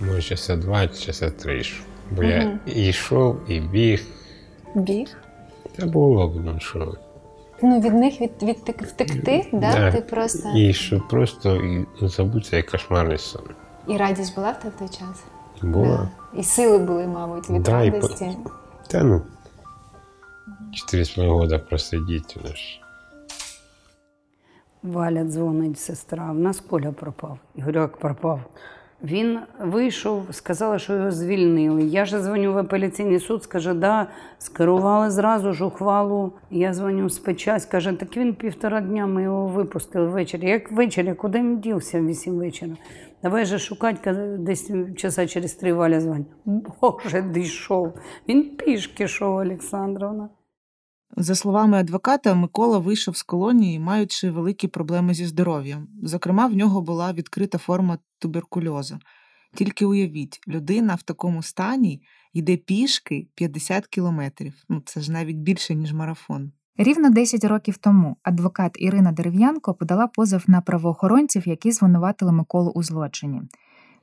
[0.00, 1.84] може часа два, часа три йшов.
[2.10, 4.06] Бо я і йшов, і біг.
[4.74, 5.16] Біг?
[5.76, 6.94] Та було б, ну що.
[7.62, 9.72] Ну, від них від, від, втекти, да?
[9.72, 9.92] Да.
[9.92, 10.48] Ти просто.
[10.56, 13.42] І що просто і забути як кошмарний сон.
[13.88, 15.24] І радість була в той час?
[15.62, 15.84] Було.
[15.86, 16.08] Да.
[16.40, 18.36] І сили були, мабуть, від Да, і по- радості.
[18.90, 19.22] Та ну.
[20.72, 22.40] Чотири з половиною года просидіти.
[24.82, 26.32] Валя дзвонить сестра.
[26.32, 27.38] В нас Коля пропав.
[27.54, 28.40] Я говорю, як пропав.
[29.02, 31.82] Він вийшов, сказали, що його звільнили.
[31.82, 34.06] Я ж дзвоню в апеляційний суд, скаже, да,
[34.38, 36.32] скерували зразу ж ухвалу.
[36.50, 40.48] Я дзвоню в спецчас, каже, так він півтора дня, ми його випустили ввечері.
[40.48, 42.72] Як ввечері, куди він дівся в вісім вечора?
[43.22, 46.26] Давай же шукати, десь часа через три Валя дзвонить.
[46.80, 47.92] Боже, дійшов.
[48.28, 50.28] Він пішки йшов, Олександровна.
[51.16, 55.88] За словами адвоката, Микола вийшов з колонії, маючи великі проблеми зі здоров'ям.
[56.02, 58.98] Зокрема, в нього була відкрита форма туберкульозу.
[59.54, 64.54] Тільки уявіть, людина в такому стані йде пішки 50 кілометрів.
[64.68, 66.52] Ну це ж навіть більше ніж марафон.
[66.76, 72.82] Рівно 10 років тому адвокат Ірина Дерев'янко подала позов на правоохоронців, які звинуватили Миколу у
[72.82, 73.42] злочині.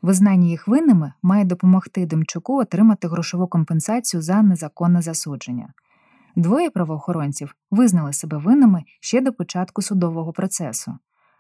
[0.02, 5.74] Визнання їх винними має допомогти Демчуку отримати грошову компенсацію за незаконне засудження.
[6.36, 10.91] Двоє правоохоронців визнали себе винними ще до початку судового процесу,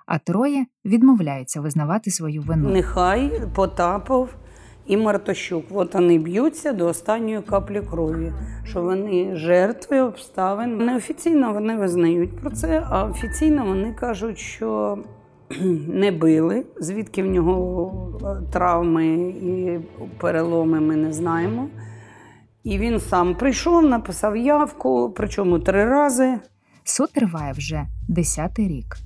[0.05, 2.69] а троє відмовляються визнавати свою вину.
[2.69, 4.29] Нехай Потапов
[4.87, 5.65] і Мартощук.
[5.71, 10.77] От вони б'ються до останньої каплі крові, що вони жертви обставин.
[10.77, 14.97] Неофіційно вони визнають про це, а офіційно вони кажуть, що
[15.87, 19.79] не били, звідки в нього е, травми і
[20.17, 21.67] переломи ми не знаємо.
[22.65, 26.39] І він сам прийшов, написав явку, причому три рази.
[26.83, 28.97] Суд триває вже десятий рік.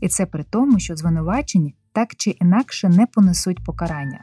[0.00, 4.20] І це при тому, що звинувачені так чи інакше не понесуть покарання.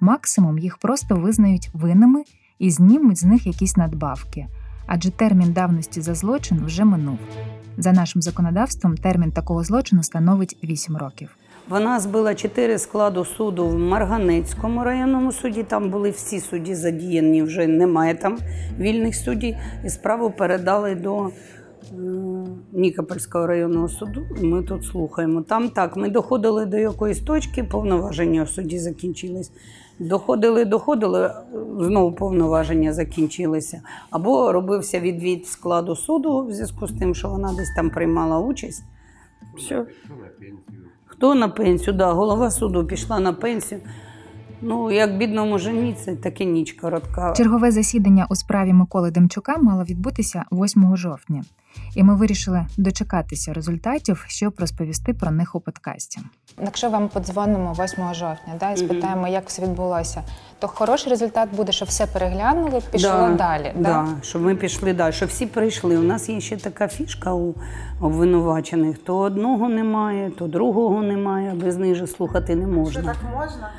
[0.00, 2.24] Максимум їх просто визнають винними
[2.58, 4.46] і знімуть з них якісь надбавки,
[4.86, 7.18] адже термін давності за злочин вже минув.
[7.78, 11.37] За нашим законодавством термін такого злочину становить 8 років.
[11.68, 15.62] Вона збила чотири складу суду в Марганецькому районному суді.
[15.62, 18.38] Там були всі судді задіяні, вже немає там
[18.78, 19.56] вільних суддів.
[19.84, 21.30] І справу передали до е,
[22.72, 24.26] Нікопольського районного суду.
[24.42, 25.42] Ми тут слухаємо.
[25.42, 29.52] Там так, ми доходили до якоїсь точки, повноваження в суді закінчились.
[29.98, 31.30] Доходили, доходили,
[31.80, 33.82] знову повноваження закінчилися.
[34.10, 38.84] Або робився відвід складу суду в зв'язку з тим, що вона десь там приймала участь.
[39.56, 39.86] Все.
[41.18, 41.96] Хто на пенсію?
[41.96, 43.80] Да, голова суду пішла на пенсію.
[44.62, 47.32] Ну, як бідному жені, це і ніч коротка.
[47.36, 51.42] Чергове засідання у справі Миколи Демчука мало відбутися 8 жовтня,
[51.94, 56.20] і ми вирішили дочекатися результатів, щоб розповісти про них у подкасті.
[56.62, 60.22] Якщо вам подзвонимо 8 жовтня да, і спитаємо, як все відбулося,
[60.58, 63.72] то хороший результат буде, що все переглянули, пішло Да, далі.
[63.76, 63.82] Да?
[63.82, 65.98] Да, щоб ми пішли далі, щоб всі прийшли.
[65.98, 67.54] У нас є ще така фішка у
[68.00, 73.14] обвинувачених: то одного немає, то другого немає, без них же слухати не можна.
[73.34, 73.70] можна?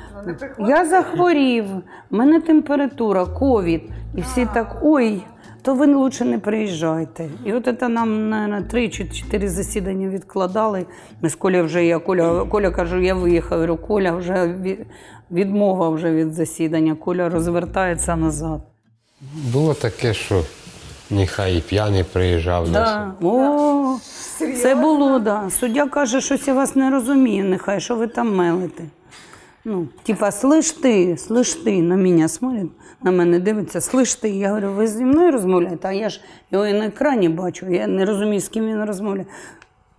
[0.58, 1.64] Я захворів,
[2.10, 3.82] в мене температура, ковід.
[4.16, 5.22] І всі так, ой,
[5.62, 7.28] то ви лучше не приїжджайте.
[7.44, 10.86] І от це нам на три чи чотири засідання відкладали.
[11.22, 13.50] Ми з Коля вже я Коля, Коля кажу, я виїхав.
[13.50, 14.54] Я говорю, Коля вже
[15.30, 16.94] відмова вже від засідання.
[16.94, 18.60] Коля розвертається назад.
[19.52, 20.42] Було таке, що
[21.10, 23.14] нехай і п'яний приїжджав Да.
[23.22, 23.96] О,
[24.62, 25.50] це було, да.
[25.50, 28.84] Суддя каже, щось я вас не розумію, нехай, що ви там мелите.
[29.64, 32.66] Ну, типа, слиш ти, слиш ти, на мене смотрять,
[33.02, 34.28] на мене дивиться, слиш ти.
[34.28, 37.86] Я говорю, ви зі мною розмовляєте, а я ж його і на екрані бачу, я
[37.86, 39.26] не розумію, з ким він розмовляє.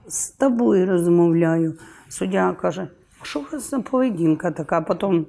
[0.07, 1.77] З тобою розмовляю.
[2.09, 2.87] Суддя каже,
[3.21, 4.81] що у вас за поведінка така?
[4.81, 5.25] Потім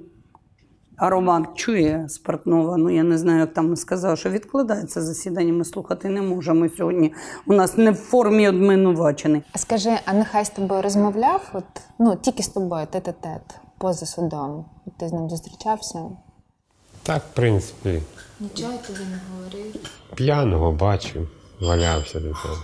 [0.97, 5.65] а Роман чує з ну я не знаю, як там сказав, що відкладається засідання, ми
[5.65, 7.13] слухати не можемо сьогодні.
[7.47, 9.43] У нас не в формі обвинувачений.
[9.53, 11.49] А скажи, а нехай з тобою розмовляв?
[11.53, 11.63] От,
[11.99, 14.65] ну, тільки з тобою, тет-а-тет, поза судом.
[14.99, 15.99] Ти з ним зустрічався?
[17.03, 18.01] Так, в принципі,
[18.39, 19.75] Нічого тобі не говорив.
[20.15, 21.29] п'яного бачив,
[21.61, 22.57] валявся до того.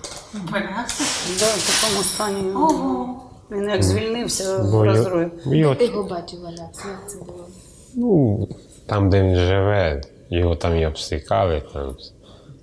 [1.39, 2.51] Да, в такому стані.
[2.51, 3.23] Ого.
[3.51, 5.31] Він як звільнився в Бо розрив.
[5.45, 7.47] його, його, його бачив валявся, як це було?
[7.95, 8.47] ну,
[8.85, 11.63] там, де він живе, його там і обстикали.
[11.73, 11.95] Там.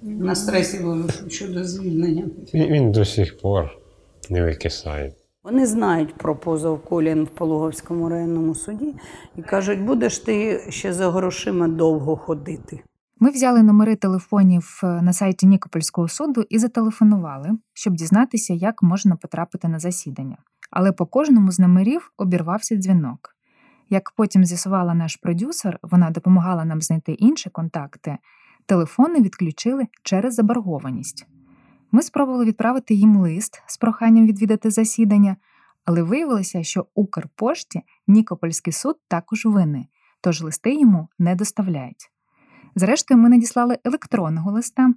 [0.02, 2.24] На стресі був щодо звільнення.
[2.54, 3.78] Він, він до сих пор
[4.30, 5.12] не викисає.
[5.46, 8.94] Вони знають про позов Колін в Пологовському районному суді
[9.36, 12.80] і кажуть, будеш ти ще за грошима довго ходити.
[13.20, 19.16] Ми взяли номери телефонів е, на сайті Нікопольського суду і зателефонували, щоб дізнатися, як можна
[19.16, 20.36] потрапити на засідання.
[20.70, 23.36] Але по кожному з номерів обірвався дзвінок.
[23.90, 28.18] Як потім з'ясувала наш продюсер, вона допомагала нам знайти інші контакти.
[28.66, 31.26] Телефони відключили через заборгованість.
[31.92, 35.36] Ми спробували відправити їм лист з проханням відвідати засідання,
[35.84, 39.88] але виявилося, що Укрпошті Нікопольський суд також винний,
[40.20, 42.10] тож листи йому не доставляють.
[42.74, 44.94] Зрештою, ми надіслали електронного листа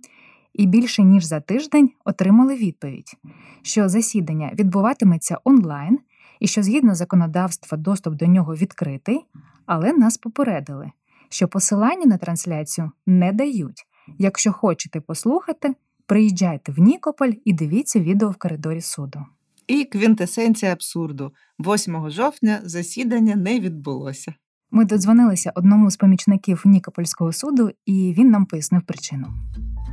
[0.54, 3.18] і більше ніж за тиждень отримали відповідь,
[3.62, 6.00] що засідання відбуватиметься онлайн
[6.40, 9.26] і що згідно законодавства доступ до нього відкритий,
[9.66, 10.92] але нас попередили,
[11.30, 13.86] що посилання на трансляцію не дають.
[14.18, 15.76] Якщо хочете послухати,
[16.09, 19.19] приїжджайте в Нікополь і дивіться відео в коридорі суду.
[19.67, 21.33] І квінтесенція абсурду.
[21.59, 24.35] 8 жовтня засідання не відбулося.
[24.71, 29.27] Ми додзвонилися одному з помічників Нікопольського суду, і він нам пояснив причину.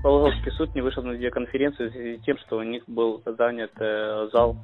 [0.03, 3.71] Пологовский суд не вышел на видеоконференцию в связи с тем, что у них был занят
[3.79, 4.57] э, зал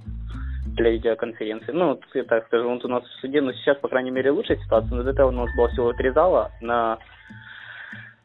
[0.65, 1.73] для видеоконференции.
[1.73, 4.31] Ну, вот я так скажу, вот у нас в суде, ну, сейчас, по крайней мере,
[4.31, 6.97] лучшая ситуация, но до этого у нас было всего три зала на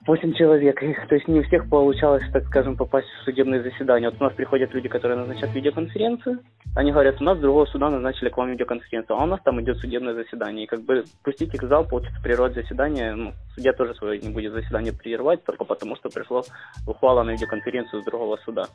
[0.07, 0.79] 8 человек.
[1.09, 4.09] То есть не у всех получалось, так скажем, попасть в судебное заседание.
[4.09, 6.39] Вот у нас приходят люди, которые назначат видеоконференцию,
[6.75, 9.59] они говорят, у нас с другого суда назначили к вам видеоконференцию, а у нас там
[9.61, 10.63] идет судебное заседание.
[10.63, 14.29] И как бы пустить их в зал, получится прервать заседание, ну, судья тоже свое не
[14.29, 16.43] будет заседание прерывать, только потому что пришло
[16.87, 18.65] ухвала на видеоконференцию с другого суда.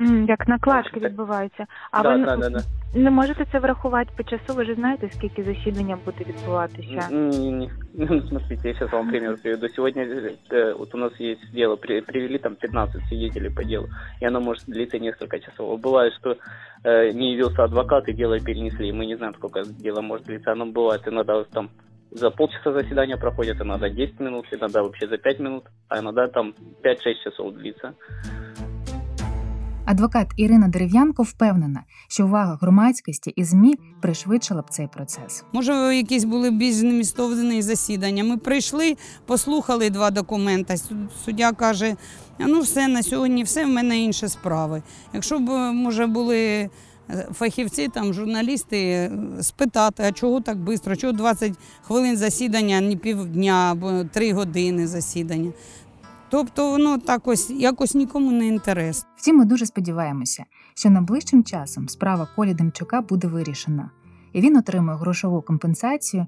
[0.00, 1.66] М, Як накладки відбуваються.
[1.90, 2.58] А да, ви да, да, да.
[2.95, 4.53] не можете це врахувати по часу?
[4.53, 7.07] Ви ж знаєте, скільки засідання буде відбуватися?
[7.11, 7.69] Не-не-не.
[7.93, 9.69] Ну, смотрите, я сейчас вам пример приведу.
[9.69, 13.87] Сегодня э, вот у нас есть дело, при- привели там 15 свидетелей по делу,
[14.21, 15.71] и оно может длиться несколько часов.
[15.71, 16.35] А Бывает, что
[16.83, 18.91] э, не явился адвокат, и дело перенесли.
[18.91, 20.51] Мы не знаем, сколько дело может длиться.
[20.51, 21.69] Оно бывает иногда вот там
[22.11, 26.53] за полчаса заседания проходит, иногда 10 минут, иногда вообще за 5 минут, а иногда там
[26.83, 27.93] 5-6 часов длится.
[29.86, 35.44] Адвокат Ірина Дерев'янко впевнена, що увага громадськості і ЗМІ пришвидшила б цей процес.
[35.52, 38.24] Може, якісь були більш змістовні засідання.
[38.24, 40.74] Ми прийшли, послухали два документи.
[41.24, 41.96] Суддя каже:
[42.38, 44.82] «А ну все на сьогодні, все в мене інші справи.
[45.12, 46.68] Якщо б може були е,
[47.32, 49.10] фахівці, там журналісти, е,
[49.40, 54.86] спитати, а чого так швидко, чого 20 хвилин засідання, а не півдня або 3 години
[54.86, 55.52] засідання.
[56.28, 59.08] Тобто воно так ось якось нікому не інтересно.
[59.16, 63.90] Втім, ми дуже сподіваємося, що найближчим часом справа Колі Демчука буде вирішена,
[64.32, 66.26] і він отримає грошову компенсацію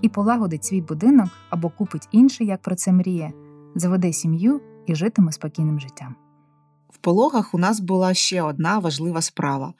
[0.00, 3.32] і полагодить свій будинок або купить інший, як про це мріє,
[3.74, 6.14] заведе сім'ю і житиме спокійним життям.
[6.90, 9.74] В пологах у нас була ще одна важлива справа.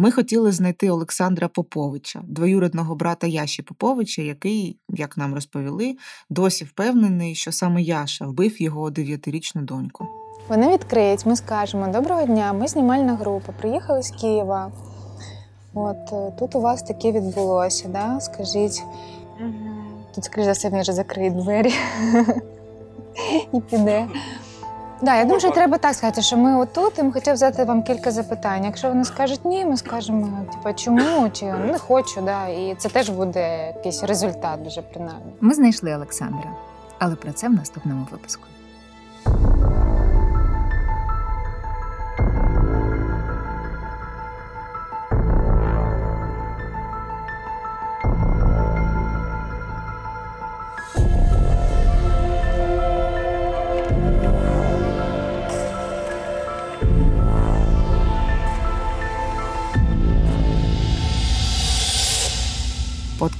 [0.00, 5.96] Ми хотіли знайти Олександра Поповича, двоюрідного брата Яші Поповича, який, як нам розповіли,
[6.30, 10.06] досі впевнений, що саме Яша вбив його дев'ятирічну доньку.
[10.48, 14.72] Вони відкриють, ми скажемо: доброго дня, ми знімальна група, приїхали з Києва.
[15.74, 18.20] От е, тут у вас таке відбулося, да?
[18.20, 18.82] скажіть.
[20.14, 21.74] Тут, скоріш за все, він вже закриє двері
[23.54, 24.08] і піде.
[25.02, 27.82] Да, я думаю, що треба так сказати, що ми отут і ми хотів задати вам
[27.82, 28.64] кілька запитань.
[28.64, 33.08] Якщо вони скажуть ні, ми скажемо, типу, чому чи не хочу, да, і це теж
[33.10, 35.32] буде якийсь результат вже принаймні.
[35.40, 36.50] Ми знайшли Олександра,
[36.98, 38.42] але про це в наступному випуску.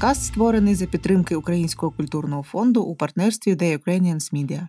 [0.00, 4.66] Подкаст створений за підтримки Українського культурного фонду у партнерстві The Ukrainians Media.